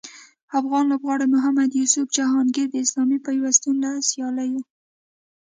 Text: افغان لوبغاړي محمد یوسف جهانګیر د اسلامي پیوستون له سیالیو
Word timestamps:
افغان 0.59 0.83
لوبغاړي 0.91 1.25
محمد 1.33 1.69
یوسف 1.79 2.05
جهانګیر 2.17 2.67
د 2.71 2.75
اسلامي 2.85 3.17
پیوستون 3.25 3.75
له 3.83 3.91
سیالیو 4.09 4.61